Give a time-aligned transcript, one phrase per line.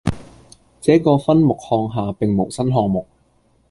[0.81, 3.05] 這個分目項下並無新項目